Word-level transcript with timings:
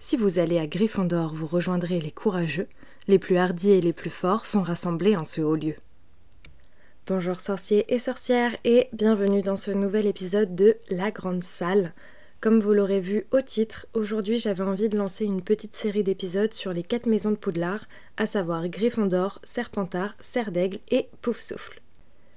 Si 0.00 0.16
vous 0.16 0.38
allez 0.38 0.58
à 0.58 0.68
Gryffondor, 0.68 1.34
vous 1.34 1.48
rejoindrez 1.48 1.98
les 1.98 2.12
courageux, 2.12 2.68
les 3.08 3.18
plus 3.18 3.36
hardis 3.36 3.72
et 3.72 3.80
les 3.80 3.92
plus 3.92 4.10
forts 4.10 4.46
sont 4.46 4.62
rassemblés 4.62 5.16
en 5.16 5.24
ce 5.24 5.40
haut 5.40 5.56
lieu. 5.56 5.74
Bonjour 7.08 7.40
sorciers 7.40 7.92
et 7.92 7.98
sorcières 7.98 8.56
et 8.64 8.88
bienvenue 8.92 9.42
dans 9.42 9.56
ce 9.56 9.72
nouvel 9.72 10.06
épisode 10.06 10.54
de 10.54 10.76
La 10.88 11.10
Grande 11.10 11.42
Salle. 11.42 11.94
Comme 12.40 12.60
vous 12.60 12.74
l'aurez 12.74 13.00
vu 13.00 13.26
au 13.32 13.40
titre, 13.40 13.86
aujourd'hui 13.92 14.38
j'avais 14.38 14.62
envie 14.62 14.88
de 14.88 14.96
lancer 14.96 15.24
une 15.24 15.42
petite 15.42 15.74
série 15.74 16.04
d'épisodes 16.04 16.54
sur 16.54 16.72
les 16.72 16.84
quatre 16.84 17.06
maisons 17.06 17.32
de 17.32 17.36
Poudlard, 17.36 17.84
à 18.16 18.26
savoir 18.26 18.68
Gryffondor, 18.68 19.40
Serpentard, 19.42 20.14
Serre 20.20 20.52
d'Aigle 20.52 20.78
et 20.92 21.08
Poufsouffle. 21.22 21.82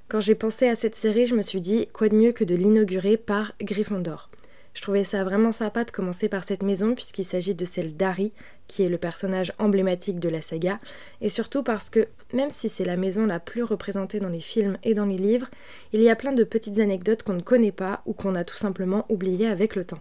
Quand 0.08 0.20
j'ai 0.20 0.36
pensé 0.36 0.68
à 0.68 0.76
cette 0.76 0.96
série, 0.96 1.28
je 1.28 1.36
me 1.36 1.44
suis 1.44 1.62
dit 1.62 1.88
quoi 1.94 2.10
de 2.10 2.16
mieux 2.16 2.32
que 2.32 2.44
de 2.44 2.56
l'inaugurer 2.56 3.18
par 3.18 3.54
Gryffondor. 3.62 4.32
Je 4.74 4.82
trouvais 4.82 5.04
ça 5.04 5.24
vraiment 5.24 5.52
sympa 5.52 5.84
de 5.84 5.92
commencer 5.92 6.30
par 6.30 6.44
cette 6.44 6.64
maison 6.64 6.96
puisqu'il 6.96 7.26
s'agit 7.26 7.56
de 7.56 7.66
celle 7.66 7.96
d'Harry, 7.96 8.32
qui 8.68 8.84
est 8.84 8.90
le 8.90 8.98
personnage 8.98 9.52
emblématique 9.60 10.20
de 10.20 10.30
la 10.30 10.42
saga, 10.42 10.80
et 11.20 11.28
surtout 11.28 11.62
parce 11.62 11.90
que, 11.90 12.08
même 12.34 12.50
si 12.50 12.70
c'est 12.70 12.86
la 12.86 12.96
maison 12.96 13.26
la 13.26 13.40
plus 13.40 13.64
représentée 13.64 14.20
dans 14.20 14.30
les 14.30 14.40
films 14.40 14.78
et 14.84 14.94
dans 14.94 15.06
les 15.06 15.18
livres, 15.18 15.50
il 15.92 16.02
y 16.02 16.10
a 16.10 16.16
plein 16.16 16.32
de 16.32 16.46
petites 16.46 16.80
anecdotes 16.80 17.24
qu'on 17.24 17.34
ne 17.34 17.42
connaît 17.42 17.74
pas 17.74 18.02
ou 18.06 18.14
qu'on 18.14 18.36
a 18.36 18.46
tout 18.46 18.56
simplement 18.56 19.06
oubliées 19.10 19.48
avec 19.48 19.76
le 19.76 19.84
temps. 19.84 20.00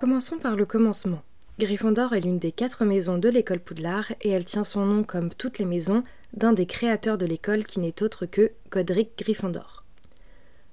Commençons 0.00 0.38
par 0.38 0.56
le 0.56 0.66
commencement. 0.66 1.22
Gryffondor 1.58 2.14
est 2.14 2.20
l'une 2.20 2.38
des 2.38 2.52
quatre 2.52 2.84
maisons 2.86 3.18
de 3.18 3.28
l'école 3.28 3.60
Poudlard 3.60 4.12
et 4.22 4.30
elle 4.30 4.46
tient 4.46 4.64
son 4.64 4.84
nom, 4.86 5.04
comme 5.04 5.28
toutes 5.28 5.58
les 5.58 5.66
maisons, 5.66 6.02
d'un 6.34 6.52
des 6.52 6.66
créateurs 6.66 7.18
de 7.18 7.26
l'école 7.26 7.64
qui 7.64 7.80
n'est 7.80 8.02
autre 8.02 8.26
que 8.26 8.50
Godric 8.70 9.10
Gryffondor. 9.18 9.79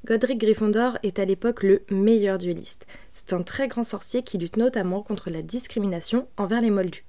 Godric 0.07 0.39
Gryffondor 0.39 0.97
est 1.03 1.19
à 1.19 1.25
l'époque 1.25 1.63
le 1.63 1.83
meilleur 1.91 2.37
dueliste. 2.37 2.85
C'est 3.11 3.33
un 3.33 3.43
très 3.43 3.67
grand 3.67 3.83
sorcier 3.83 4.23
qui 4.23 4.37
lutte 4.37 4.55
notamment 4.55 5.03
contre 5.03 5.29
la 5.29 5.41
discrimination 5.41 6.29
envers 6.37 6.61
les 6.61 6.69
moldus. 6.69 7.03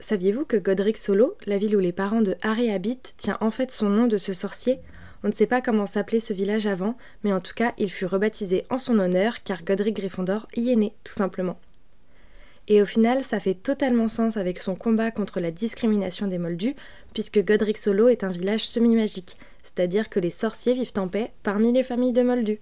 Saviez-vous 0.00 0.44
que 0.44 0.58
Godric 0.58 0.98
Solo, 0.98 1.38
la 1.46 1.56
ville 1.56 1.76
où 1.76 1.80
les 1.80 1.92
parents 1.92 2.20
de 2.20 2.36
Harry 2.42 2.70
habitent, 2.70 3.14
tient 3.16 3.38
en 3.40 3.50
fait 3.50 3.70
son 3.70 3.88
nom 3.88 4.06
de 4.06 4.18
ce 4.18 4.34
sorcier? 4.34 4.78
On 5.24 5.28
ne 5.28 5.32
sait 5.32 5.46
pas 5.46 5.62
comment 5.62 5.86
s'appelait 5.86 6.20
ce 6.20 6.34
village 6.34 6.66
avant, 6.66 6.98
mais 7.24 7.32
en 7.32 7.40
tout 7.40 7.54
cas, 7.54 7.72
il 7.78 7.90
fut 7.90 8.04
rebaptisé 8.04 8.64
en 8.68 8.78
son 8.78 8.98
honneur 8.98 9.42
car 9.44 9.64
Godric 9.64 9.96
Gryffondor 9.96 10.46
y 10.54 10.72
est 10.72 10.76
né, 10.76 10.94
tout 11.04 11.14
simplement. 11.14 11.58
Et 12.68 12.82
au 12.82 12.86
final, 12.86 13.22
ça 13.22 13.38
fait 13.38 13.54
totalement 13.54 14.08
sens 14.08 14.36
avec 14.36 14.58
son 14.58 14.74
combat 14.74 15.10
contre 15.10 15.38
la 15.40 15.50
discrimination 15.50 16.26
des 16.26 16.38
Moldus, 16.38 16.74
puisque 17.12 17.44
Godric 17.44 17.78
Solo 17.78 18.08
est 18.08 18.24
un 18.24 18.30
village 18.30 18.66
semi-magique, 18.66 19.36
c'est-à-dire 19.62 20.08
que 20.08 20.20
les 20.20 20.30
sorciers 20.30 20.72
vivent 20.72 20.92
en 20.96 21.08
paix 21.08 21.32
parmi 21.42 21.72
les 21.72 21.82
familles 21.82 22.12
de 22.12 22.22
Moldus. 22.22 22.60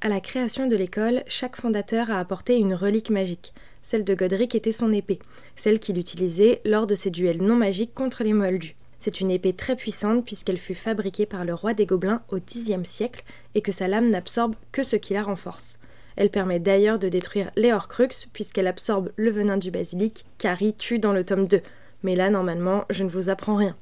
À 0.00 0.08
la 0.08 0.20
création 0.20 0.66
de 0.66 0.76
l'école, 0.76 1.24
chaque 1.26 1.56
fondateur 1.56 2.10
a 2.10 2.20
apporté 2.20 2.56
une 2.56 2.74
relique 2.74 3.10
magique. 3.10 3.54
Celle 3.82 4.04
de 4.04 4.14
Godric 4.14 4.54
était 4.54 4.72
son 4.72 4.92
épée, 4.92 5.18
celle 5.56 5.78
qu'il 5.78 5.98
utilisait 5.98 6.60
lors 6.64 6.86
de 6.86 6.94
ses 6.94 7.10
duels 7.10 7.42
non 7.42 7.56
magiques 7.56 7.94
contre 7.94 8.22
les 8.22 8.32
Moldus. 8.32 8.76
C'est 8.98 9.20
une 9.20 9.30
épée 9.30 9.52
très 9.52 9.76
puissante 9.76 10.24
puisqu'elle 10.24 10.58
fut 10.58 10.74
fabriquée 10.74 11.26
par 11.26 11.44
le 11.44 11.54
roi 11.54 11.74
des 11.74 11.84
Gobelins 11.84 12.22
au 12.30 12.38
Xe 12.38 12.72
siècle 12.84 13.24
et 13.54 13.60
que 13.60 13.72
sa 13.72 13.88
lame 13.88 14.10
n'absorbe 14.10 14.54
que 14.72 14.82
ce 14.82 14.96
qui 14.96 15.12
la 15.12 15.22
renforce. 15.22 15.78
Elle 16.16 16.30
permet 16.30 16.60
d'ailleurs 16.60 16.98
de 16.98 17.08
détruire 17.08 17.50
les 17.56 17.72
Horcruxes 17.72 18.26
puisqu'elle 18.32 18.66
absorbe 18.66 19.10
le 19.16 19.30
venin 19.30 19.56
du 19.56 19.70
basilic 19.70 20.24
qu'Harry 20.38 20.72
tue 20.72 20.98
dans 20.98 21.12
le 21.12 21.24
tome 21.24 21.46
2. 21.46 21.60
Mais 22.02 22.14
là, 22.14 22.30
normalement, 22.30 22.84
je 22.90 23.04
ne 23.04 23.10
vous 23.10 23.30
apprends 23.30 23.56
rien. 23.56 23.76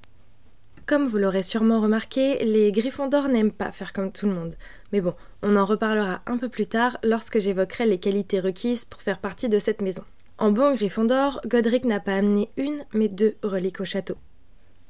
Comme 0.87 1.07
vous 1.07 1.19
l'aurez 1.19 1.43
sûrement 1.43 1.81
remarqué, 1.81 2.45
les 2.45 2.73
Gryffondors 2.73 3.29
n'aiment 3.29 3.53
pas 3.53 3.73
faire 3.73 3.93
comme 3.93 4.13
tout 4.13 4.27
le 4.27 4.35
monde. 4.35 4.57
Mais 4.93 5.01
bon, 5.01 5.15
on 5.43 5.57
en 5.57 5.65
reparlera 5.65 6.23
un 6.27 6.39
peu 6.39 6.49
plus 6.49 6.67
tard 6.67 6.99
lorsque 7.05 7.39
j'évoquerai 7.39 7.87
les 7.87 7.99
qualités 7.99 8.41
requises 8.41 8.85
pour 8.85 9.01
faire 9.01 9.19
partie 9.19 9.49
de 9.49 9.59
cette 9.59 9.81
maison. 9.81 10.05
En 10.39 10.51
bon 10.51 10.75
Gryffondor, 10.75 11.41
Godric 11.47 11.85
n'a 11.85 12.01
pas 12.01 12.17
amené 12.17 12.51
une, 12.57 12.85
mais 12.93 13.09
deux 13.09 13.37
reliques 13.43 13.81
au 13.81 13.85
château. 13.85 14.17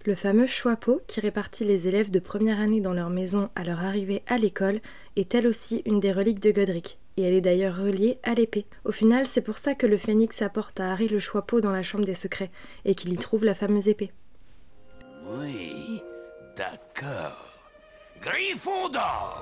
Le 0.04 0.16
fameux 0.16 0.48
Choixpeau, 0.48 1.00
qui 1.06 1.20
répartit 1.20 1.64
les 1.64 1.86
élèves 1.86 2.10
de 2.10 2.18
première 2.18 2.58
année 2.58 2.80
dans 2.80 2.92
leur 2.92 3.08
maison 3.08 3.50
à 3.54 3.62
leur 3.62 3.84
arrivée 3.84 4.24
à 4.26 4.36
l'école, 4.36 4.80
est 5.14 5.32
elle 5.32 5.46
aussi 5.46 5.80
une 5.86 6.00
des 6.00 6.10
reliques 6.10 6.42
de 6.42 6.50
Godric, 6.50 6.98
et 7.16 7.22
elle 7.22 7.34
est 7.34 7.40
d'ailleurs 7.40 7.76
reliée 7.76 8.18
à 8.24 8.34
l'épée. 8.34 8.66
Au 8.84 8.90
final, 8.90 9.26
c'est 9.26 9.42
pour 9.42 9.58
ça 9.58 9.76
que 9.76 9.86
le 9.86 9.96
phénix 9.96 10.42
apporte 10.42 10.80
à 10.80 10.90
Harry 10.90 11.06
le 11.06 11.20
Choixpeau 11.20 11.60
dans 11.60 11.70
la 11.70 11.84
chambre 11.84 12.04
des 12.04 12.14
secrets, 12.14 12.50
et 12.84 12.96
qu'il 12.96 13.12
y 13.12 13.16
trouve 13.16 13.44
la 13.44 13.54
fameuse 13.54 13.86
épée. 13.86 14.10
Oui, 15.38 16.02
d'accord. 16.56 17.46
Gryffondor 18.20 19.40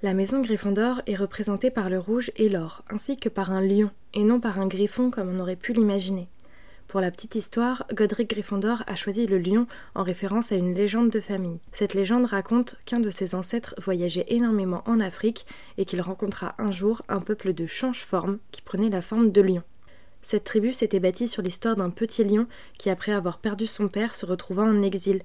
La 0.00 0.14
maison 0.14 0.40
Gryffondor 0.40 1.02
est 1.06 1.16
représentée 1.16 1.70
par 1.70 1.90
le 1.90 1.98
rouge 1.98 2.32
et 2.36 2.48
l'or, 2.48 2.82
ainsi 2.88 3.18
que 3.18 3.28
par 3.28 3.50
un 3.50 3.60
lion, 3.60 3.90
et 4.14 4.24
non 4.24 4.40
par 4.40 4.58
un 4.58 4.66
griffon 4.66 5.10
comme 5.10 5.28
on 5.28 5.40
aurait 5.40 5.56
pu 5.56 5.74
l'imaginer. 5.74 6.28
Pour 6.88 7.02
la 7.02 7.10
petite 7.10 7.34
histoire, 7.34 7.84
Godric 7.92 8.30
Gryffondor 8.30 8.82
a 8.86 8.94
choisi 8.94 9.26
le 9.26 9.36
lion 9.36 9.66
en 9.94 10.02
référence 10.02 10.52
à 10.52 10.54
une 10.54 10.72
légende 10.72 11.10
de 11.10 11.20
famille. 11.20 11.58
Cette 11.70 11.92
légende 11.92 12.24
raconte 12.24 12.76
qu'un 12.86 12.98
de 12.98 13.10
ses 13.10 13.34
ancêtres 13.34 13.74
voyageait 13.76 14.24
énormément 14.28 14.82
en 14.86 14.98
Afrique 14.98 15.44
et 15.76 15.84
qu'il 15.84 16.00
rencontra 16.00 16.54
un 16.56 16.70
jour 16.70 17.02
un 17.10 17.20
peuple 17.20 17.52
de 17.52 17.66
change-forme 17.66 18.38
qui 18.52 18.62
prenait 18.62 18.88
la 18.88 19.02
forme 19.02 19.32
de 19.32 19.40
lion. 19.42 19.62
Cette 20.22 20.44
tribu 20.44 20.72
s'était 20.72 20.98
bâtie 20.98 21.28
sur 21.28 21.42
l'histoire 21.42 21.76
d'un 21.76 21.90
petit 21.90 22.24
lion 22.24 22.46
qui, 22.78 22.88
après 22.88 23.12
avoir 23.12 23.36
perdu 23.36 23.66
son 23.66 23.88
père, 23.88 24.14
se 24.14 24.24
retrouva 24.24 24.62
en 24.62 24.80
exil. 24.80 25.20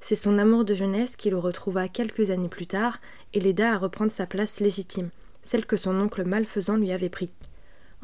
C'est 0.00 0.16
son 0.16 0.36
amour 0.36 0.64
de 0.64 0.74
jeunesse 0.74 1.14
qui 1.14 1.30
le 1.30 1.38
retrouva 1.38 1.86
quelques 1.86 2.30
années 2.30 2.48
plus 2.48 2.66
tard 2.66 2.98
et 3.34 3.38
l'aida 3.38 3.72
à 3.72 3.78
reprendre 3.78 4.10
sa 4.10 4.26
place 4.26 4.58
légitime, 4.58 5.10
celle 5.42 5.64
que 5.64 5.76
son 5.76 5.94
oncle 6.00 6.24
malfaisant 6.24 6.76
lui 6.76 6.90
avait 6.90 7.08
pris. 7.08 7.30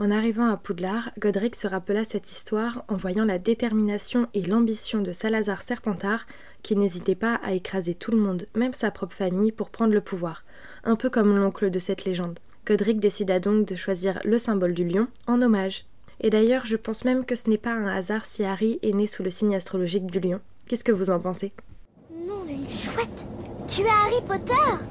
En 0.00 0.10
arrivant 0.10 0.48
à 0.48 0.56
Poudlard, 0.56 1.10
Godric 1.18 1.54
se 1.54 1.68
rappela 1.68 2.04
cette 2.04 2.30
histoire 2.30 2.84
en 2.88 2.96
voyant 2.96 3.26
la 3.26 3.38
détermination 3.38 4.28
et 4.32 4.40
l'ambition 4.40 5.02
de 5.02 5.12
Salazar 5.12 5.60
Serpentard, 5.60 6.24
qui 6.62 6.74
n'hésitait 6.74 7.14
pas 7.14 7.34
à 7.44 7.52
écraser 7.52 7.94
tout 7.94 8.10
le 8.10 8.16
monde, 8.16 8.46
même 8.56 8.72
sa 8.72 8.90
propre 8.90 9.14
famille, 9.14 9.52
pour 9.52 9.68
prendre 9.68 9.92
le 9.92 10.00
pouvoir, 10.00 10.42
un 10.84 10.96
peu 10.96 11.10
comme 11.10 11.36
l'oncle 11.36 11.68
de 11.68 11.78
cette 11.78 12.06
légende. 12.06 12.38
Godric 12.66 12.98
décida 12.98 13.40
donc 13.40 13.68
de 13.68 13.76
choisir 13.76 14.20
le 14.24 14.38
symbole 14.38 14.72
du 14.72 14.88
lion 14.88 15.06
en 15.26 15.42
hommage. 15.42 15.84
Et 16.22 16.30
d'ailleurs, 16.30 16.64
je 16.64 16.76
pense 16.76 17.04
même 17.04 17.26
que 17.26 17.34
ce 17.34 17.50
n'est 17.50 17.58
pas 17.58 17.74
un 17.74 17.88
hasard 17.88 18.24
si 18.24 18.42
Harry 18.42 18.78
est 18.82 18.94
né 18.94 19.06
sous 19.06 19.22
le 19.22 19.28
signe 19.28 19.54
astrologique 19.54 20.06
du 20.06 20.20
lion. 20.20 20.40
Qu'est-ce 20.66 20.84
que 20.84 20.92
vous 20.92 21.10
en 21.10 21.20
pensez? 21.20 21.52
Nom 22.10 22.46
d'une 22.46 22.70
chouette 22.70 23.26
Tu 23.68 23.82
es 23.82 23.86
Harry 23.86 24.22
Potter 24.26 24.82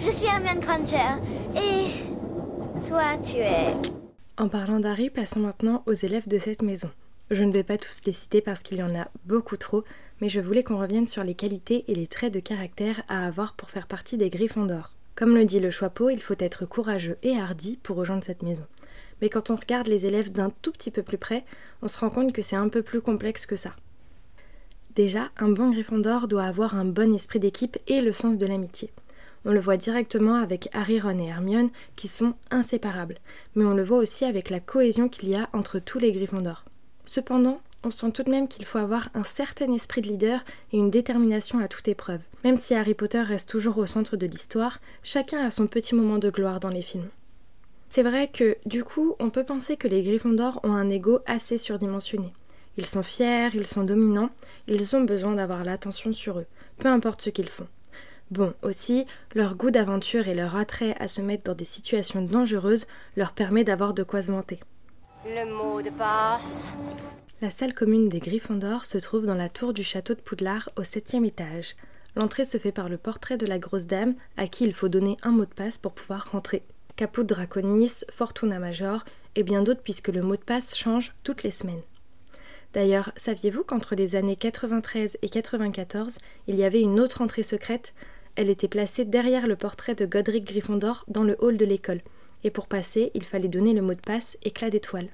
Je 0.00 0.10
suis 0.10 0.26
Hermione 0.26 0.60
Granger. 0.60 1.20
Et. 1.54 2.88
Toi, 2.88 3.18
tu 3.22 3.36
es. 3.36 3.97
En 4.38 4.48
parlant 4.48 4.78
d'Harry, 4.78 5.10
passons 5.10 5.40
maintenant 5.40 5.82
aux 5.86 5.94
élèves 5.94 6.28
de 6.28 6.38
cette 6.38 6.62
maison. 6.62 6.88
Je 7.32 7.42
ne 7.42 7.50
vais 7.52 7.64
pas 7.64 7.76
tous 7.76 7.98
les 8.06 8.12
citer 8.12 8.40
parce 8.40 8.62
qu'il 8.62 8.78
y 8.78 8.82
en 8.84 8.94
a 8.94 9.08
beaucoup 9.24 9.56
trop, 9.56 9.82
mais 10.20 10.28
je 10.28 10.38
voulais 10.38 10.62
qu'on 10.62 10.78
revienne 10.78 11.08
sur 11.08 11.24
les 11.24 11.34
qualités 11.34 11.84
et 11.88 11.94
les 11.96 12.06
traits 12.06 12.32
de 12.32 12.38
caractère 12.38 13.02
à 13.08 13.26
avoir 13.26 13.54
pour 13.54 13.68
faire 13.68 13.88
partie 13.88 14.16
des 14.16 14.30
Gryffondors. 14.30 14.94
Comme 15.16 15.34
le 15.34 15.44
dit 15.44 15.58
le 15.58 15.72
Choixpeau, 15.72 16.08
il 16.10 16.22
faut 16.22 16.36
être 16.38 16.66
courageux 16.66 17.18
et 17.24 17.36
hardi 17.36 17.80
pour 17.82 17.96
rejoindre 17.96 18.22
cette 18.22 18.44
maison. 18.44 18.64
Mais 19.20 19.28
quand 19.28 19.50
on 19.50 19.56
regarde 19.56 19.88
les 19.88 20.06
élèves 20.06 20.30
d'un 20.30 20.52
tout 20.62 20.70
petit 20.70 20.92
peu 20.92 21.02
plus 21.02 21.18
près, 21.18 21.44
on 21.82 21.88
se 21.88 21.98
rend 21.98 22.08
compte 22.08 22.32
que 22.32 22.42
c'est 22.42 22.54
un 22.54 22.68
peu 22.68 22.82
plus 22.82 23.00
complexe 23.00 23.44
que 23.44 23.56
ça. 23.56 23.74
Déjà, 24.94 25.30
un 25.38 25.48
bon 25.48 25.72
Gryffondor 25.72 26.28
doit 26.28 26.44
avoir 26.44 26.76
un 26.76 26.84
bon 26.84 27.12
esprit 27.12 27.40
d'équipe 27.40 27.76
et 27.88 28.00
le 28.00 28.12
sens 28.12 28.38
de 28.38 28.46
l'amitié. 28.46 28.92
On 29.44 29.52
le 29.52 29.60
voit 29.60 29.76
directement 29.76 30.36
avec 30.36 30.68
Harry, 30.72 31.00
Ron 31.00 31.18
et 31.18 31.26
Hermione 31.26 31.70
qui 31.96 32.08
sont 32.08 32.34
inséparables, 32.50 33.18
mais 33.54 33.64
on 33.64 33.74
le 33.74 33.82
voit 33.82 33.98
aussi 33.98 34.24
avec 34.24 34.50
la 34.50 34.60
cohésion 34.60 35.08
qu'il 35.08 35.28
y 35.28 35.36
a 35.36 35.48
entre 35.52 35.78
tous 35.78 35.98
les 35.98 36.12
Gryffondors. 36.12 36.64
Cependant, 37.04 37.60
on 37.84 37.90
sent 37.90 38.10
tout 38.12 38.24
de 38.24 38.30
même 38.30 38.48
qu'il 38.48 38.64
faut 38.64 38.78
avoir 38.78 39.08
un 39.14 39.22
certain 39.22 39.72
esprit 39.72 40.02
de 40.02 40.08
leader 40.08 40.44
et 40.72 40.78
une 40.78 40.90
détermination 40.90 41.60
à 41.60 41.68
toute 41.68 41.88
épreuve. 41.88 42.20
Même 42.44 42.56
si 42.56 42.74
Harry 42.74 42.94
Potter 42.94 43.22
reste 43.22 43.48
toujours 43.48 43.78
au 43.78 43.86
centre 43.86 44.16
de 44.16 44.26
l'histoire, 44.26 44.80
chacun 45.02 45.44
a 45.44 45.50
son 45.50 45.68
petit 45.68 45.94
moment 45.94 46.18
de 46.18 46.30
gloire 46.30 46.60
dans 46.60 46.70
les 46.70 46.82
films. 46.82 47.08
C'est 47.88 48.02
vrai 48.02 48.28
que, 48.28 48.56
du 48.66 48.84
coup, 48.84 49.14
on 49.18 49.30
peut 49.30 49.44
penser 49.44 49.76
que 49.76 49.88
les 49.88 50.02
Gryffondors 50.02 50.60
ont 50.64 50.74
un 50.74 50.90
ego 50.90 51.20
assez 51.26 51.56
surdimensionné. 51.56 52.32
Ils 52.76 52.86
sont 52.86 53.02
fiers, 53.02 53.50
ils 53.54 53.66
sont 53.66 53.84
dominants, 53.84 54.30
ils 54.66 54.94
ont 54.94 55.02
besoin 55.02 55.34
d'avoir 55.34 55.64
l'attention 55.64 56.12
sur 56.12 56.38
eux, 56.38 56.46
peu 56.78 56.88
importe 56.88 57.22
ce 57.22 57.30
qu'ils 57.30 57.48
font. 57.48 57.66
Bon, 58.30 58.52
aussi, 58.62 59.06
leur 59.34 59.54
goût 59.54 59.70
d'aventure 59.70 60.28
et 60.28 60.34
leur 60.34 60.54
attrait 60.56 60.94
à 61.00 61.08
se 61.08 61.22
mettre 61.22 61.44
dans 61.44 61.54
des 61.54 61.64
situations 61.64 62.20
dangereuses 62.20 62.86
leur 63.16 63.32
permet 63.32 63.64
d'avoir 63.64 63.94
de 63.94 64.02
quoi 64.02 64.20
se 64.20 64.30
vanter. 64.30 64.60
Le 65.24 65.50
mot 65.50 65.80
de 65.80 65.90
passe. 65.90 66.74
La 67.40 67.50
salle 67.50 67.72
commune 67.72 68.08
des 68.08 68.18
Gryffondors 68.18 68.84
se 68.84 68.98
trouve 68.98 69.24
dans 69.24 69.34
la 69.34 69.48
tour 69.48 69.72
du 69.72 69.82
château 69.82 70.14
de 70.14 70.20
Poudlard 70.20 70.68
au 70.76 70.82
septième 70.82 71.24
étage. 71.24 71.74
L'entrée 72.16 72.44
se 72.44 72.58
fait 72.58 72.72
par 72.72 72.88
le 72.88 72.98
portrait 72.98 73.38
de 73.38 73.46
la 73.46 73.58
grosse 73.58 73.86
dame 73.86 74.14
à 74.36 74.46
qui 74.46 74.64
il 74.64 74.74
faut 74.74 74.88
donner 74.88 75.16
un 75.22 75.30
mot 75.30 75.44
de 75.44 75.54
passe 75.54 75.78
pour 75.78 75.92
pouvoir 75.92 76.30
rentrer. 76.32 76.62
Caput 76.96 77.24
Draconis, 77.24 78.04
Fortuna 78.10 78.58
Major 78.58 79.04
et 79.36 79.42
bien 79.42 79.62
d'autres 79.62 79.82
puisque 79.82 80.08
le 80.08 80.22
mot 80.22 80.36
de 80.36 80.42
passe 80.42 80.76
change 80.76 81.14
toutes 81.22 81.44
les 81.44 81.52
semaines. 81.52 81.82
D'ailleurs, 82.74 83.12
saviez-vous 83.16 83.64
qu'entre 83.64 83.94
les 83.94 84.16
années 84.16 84.36
93 84.36 85.16
et 85.22 85.28
94, 85.28 86.18
il 86.48 86.56
y 86.56 86.64
avait 86.64 86.82
une 86.82 87.00
autre 87.00 87.22
entrée 87.22 87.42
secrète? 87.42 87.94
Elle 88.38 88.50
était 88.50 88.68
placée 88.68 89.04
derrière 89.04 89.48
le 89.48 89.56
portrait 89.56 89.96
de 89.96 90.06
Godric 90.06 90.44
Gryffondor 90.44 91.04
dans 91.08 91.24
le 91.24 91.36
hall 91.40 91.56
de 91.56 91.64
l'école. 91.64 92.02
Et 92.44 92.52
pour 92.52 92.68
passer, 92.68 93.10
il 93.14 93.24
fallait 93.24 93.48
donner 93.48 93.72
le 93.72 93.82
mot 93.82 93.94
de 93.94 94.00
passe 94.00 94.38
éclat 94.44 94.70
d'étoile. 94.70 95.08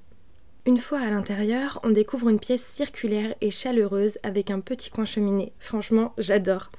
Une 0.67 0.76
fois 0.76 1.00
à 1.00 1.09
l'intérieur, 1.09 1.81
on 1.85 1.91
découvre 1.91 2.29
une 2.29 2.38
pièce 2.38 2.62
circulaire 2.62 3.35
et 3.41 3.49
chaleureuse 3.49 4.19
avec 4.25 4.50
un 4.50 4.61
petit 4.61 4.91
coin 4.91 5.06
cheminée. 5.06 5.55
Franchement, 5.59 6.12
j'adore. 6.19 6.71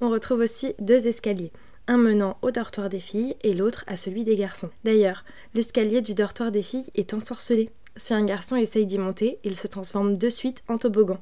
On 0.00 0.10
retrouve 0.10 0.38
aussi 0.38 0.74
deux 0.78 1.08
escaliers, 1.08 1.50
un 1.88 1.96
menant 1.96 2.38
au 2.42 2.52
dortoir 2.52 2.88
des 2.88 3.00
filles 3.00 3.34
et 3.42 3.52
l'autre 3.52 3.82
à 3.88 3.96
celui 3.96 4.22
des 4.22 4.36
garçons. 4.36 4.70
D'ailleurs, 4.84 5.24
l'escalier 5.54 6.02
du 6.02 6.14
dortoir 6.14 6.52
des 6.52 6.62
filles 6.62 6.92
est 6.94 7.14
ensorcelé. 7.14 7.68
Si 8.00 8.14
un 8.14 8.24
garçon 8.24 8.56
essaye 8.56 8.86
d'y 8.86 8.96
monter, 8.96 9.38
il 9.44 9.56
se 9.56 9.66
transforme 9.66 10.16
de 10.16 10.30
suite 10.30 10.62
en 10.68 10.78
toboggan. 10.78 11.20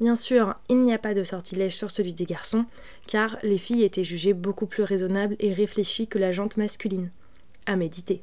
Bien 0.00 0.16
sûr, 0.16 0.54
il 0.70 0.82
n'y 0.82 0.94
a 0.94 0.98
pas 0.98 1.12
de 1.12 1.22
sortilège 1.22 1.76
sur 1.76 1.90
celui 1.90 2.14
des 2.14 2.24
garçons, 2.24 2.64
car 3.06 3.36
les 3.42 3.58
filles 3.58 3.84
étaient 3.84 4.04
jugées 4.04 4.32
beaucoup 4.32 4.64
plus 4.64 4.84
raisonnables 4.84 5.36
et 5.38 5.52
réfléchies 5.52 6.08
que 6.08 6.18
la 6.18 6.32
jante 6.32 6.56
masculine. 6.56 7.10
À 7.66 7.76
méditer. 7.76 8.22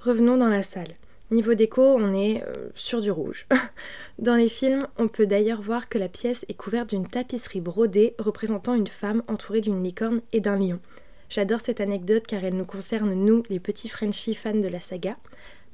Revenons 0.00 0.38
dans 0.38 0.48
la 0.48 0.62
salle. 0.62 0.88
Niveau 1.30 1.54
déco, 1.54 1.80
on 1.80 2.12
est 2.14 2.42
euh, 2.42 2.70
sur 2.74 3.00
du 3.00 3.12
rouge. 3.12 3.46
Dans 4.18 4.34
les 4.34 4.48
films, 4.48 4.82
on 4.98 5.06
peut 5.06 5.26
d'ailleurs 5.26 5.62
voir 5.62 5.88
que 5.88 5.98
la 5.98 6.08
pièce 6.08 6.44
est 6.48 6.54
couverte 6.54 6.90
d'une 6.90 7.06
tapisserie 7.06 7.60
brodée 7.60 8.16
représentant 8.18 8.74
une 8.74 8.88
femme 8.88 9.22
entourée 9.28 9.60
d'une 9.60 9.84
licorne 9.84 10.20
et 10.32 10.40
d'un 10.40 10.58
lion. 10.58 10.80
J'adore 11.28 11.60
cette 11.60 11.80
anecdote 11.80 12.26
car 12.26 12.44
elle 12.44 12.56
nous 12.56 12.64
concerne, 12.64 13.14
nous, 13.14 13.44
les 13.48 13.60
petits 13.60 13.88
Frenchies 13.88 14.34
fans 14.34 14.52
de 14.52 14.66
la 14.66 14.80
saga 14.80 15.16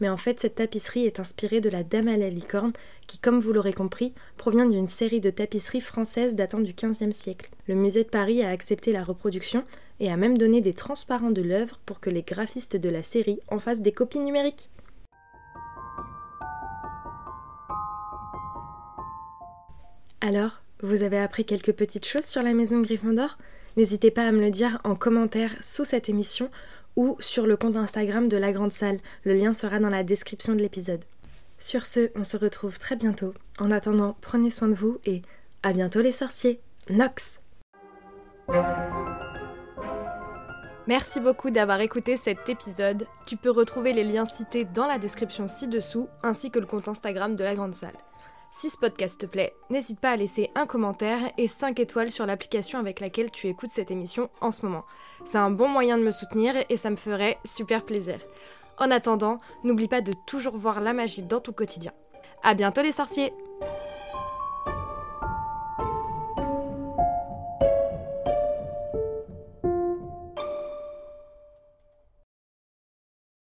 mais 0.01 0.09
en 0.09 0.17
fait 0.17 0.41
cette 0.41 0.57
tapisserie 0.57 1.07
est 1.07 1.21
inspirée 1.21 1.61
de 1.61 1.71
la 1.71 1.83
Dame 1.83 2.09
à 2.09 2.17
la 2.17 2.31
licorne, 2.31 2.73
qui, 3.07 3.19
comme 3.19 3.41
vous 3.41 3.53
l'aurez 3.53 3.73
compris, 3.73 4.13
provient 4.37 4.67
d'une 4.67 4.89
série 4.89 5.21
de 5.21 5.31
tapisseries 5.31 5.81
françaises 5.81 6.35
datant 6.35 6.61
du 6.61 6.75
XVe 6.75 7.13
siècle. 7.13 7.51
Le 7.69 7.75
musée 7.75 8.05
de 8.05 8.09
Paris 8.09 8.43
a 8.43 8.51
accepté 8.51 8.93
la 8.93 9.05
reproduction 9.05 9.65
et 10.01 10.11
a 10.11 10.17
même 10.17 10.37
donné 10.37 10.61
des 10.61 10.75
transparents 10.75 11.31
de 11.31 11.43
l'œuvre 11.43 11.81
pour 11.87 12.01
que 12.01 12.11
les 12.11 12.23
graphistes 12.23 12.77
de 12.77 12.89
la 12.89 13.03
série 13.03 13.41
en 13.49 13.59
fassent 13.59 13.81
des 13.81 13.93
copies 13.93 14.21
numériques. 14.21 14.71
Alors, 20.21 20.63
vous 20.83 21.03
avez 21.03 21.19
appris 21.19 21.45
quelques 21.45 21.73
petites 21.73 22.07
choses 22.07 22.25
sur 22.25 22.43
la 22.43 22.53
maison 22.53 22.81
Gryffondor? 22.81 23.39
N'hésitez 23.77 24.11
pas 24.11 24.27
à 24.27 24.33
me 24.33 24.41
le 24.41 24.51
dire 24.51 24.81
en 24.85 24.97
commentaire 24.97 25.55
sous 25.61 25.85
cette 25.85 26.09
émission 26.09 26.51
ou 26.97 27.17
sur 27.21 27.47
le 27.47 27.57
compte 27.57 27.77
Instagram 27.77 28.29
de 28.29 28.37
la 28.37 28.53
Grande 28.53 28.73
Salle. 28.73 28.99
Le 29.25 29.35
lien 29.35 29.53
sera 29.53 29.79
dans 29.79 29.91
la 29.91 30.03
description 30.03 30.55
de 30.55 30.63
l'épisode. 30.63 31.05
Sur 31.59 31.87
ce, 31.87 32.11
on 32.15 32.25
se 32.25 32.37
retrouve 32.37 32.79
très 32.79 32.97
bientôt. 32.97 33.33
En 33.59 33.71
attendant, 33.71 34.17
prenez 34.21 34.51
soin 34.51 34.69
de 34.69 34.75
vous 34.75 34.99
et 35.05 35.23
à 35.63 35.73
bientôt 35.73 36.01
les 36.01 36.13
sorciers. 36.13 36.61
Nox 36.91 37.41
Merci 40.87 41.19
beaucoup 41.19 41.51
d'avoir 41.51 41.81
écouté 41.81 42.17
cet 42.17 42.49
épisode. 42.49 43.09
Tu 43.27 43.37
peux 43.37 43.51
retrouver 43.51 43.93
les 43.93 44.05
liens 44.05 44.25
cités 44.25 44.65
dans 44.65 44.87
la 44.87 44.99
description 44.99 45.49
ci-dessous, 45.49 46.09
ainsi 46.23 46.53
que 46.53 46.61
le 46.61 46.67
compte 46.67 46.87
Instagram 46.87 47.35
de 47.35 47.43
la 47.43 47.57
Grande 47.57 47.75
Salle. 47.75 47.97
Si 48.51 48.71
ce 48.71 48.79
podcast 48.79 49.21
te 49.21 49.27
plaît, 49.27 49.55
n'hésite 49.71 50.01
pas 50.01 50.13
à 50.13 50.17
laisser 50.17 50.51
un 50.55 50.67
commentaire 50.67 51.31
et 51.37 51.49
5 51.49 51.79
étoiles 51.79 52.11
sur 52.11 52.27
l'application 52.27 52.79
avec 52.79 53.01
laquelle 53.01 53.31
tu 53.31 53.49
écoutes 53.49 53.71
cette 53.71 53.91
émission 53.91 54.31
en 54.41 54.51
ce 54.51 54.65
moment. 54.65 54.85
C'est 55.25 55.39
un 55.39 55.51
bon 55.51 55.69
moyen 55.69 55.99
de 55.99 56.03
me 56.03 56.11
soutenir 56.11 56.55
et 56.69 56.77
ça 56.77 56.91
me 56.91 56.97
ferait 56.97 57.39
super 57.45 57.85
plaisir. 57.85 58.19
En 58.79 58.91
attendant, 58.91 59.41
n'oublie 59.65 59.89
pas 59.89 60.01
de 60.01 60.13
toujours 60.27 60.57
voir 60.57 60.81
la 60.81 60.93
magie 60.93 61.23
dans 61.23 61.41
ton 61.41 61.53
quotidien. 61.53 61.93
À 62.43 62.55
bientôt 62.55 62.83
les 62.83 62.93
sorciers! 62.93 63.33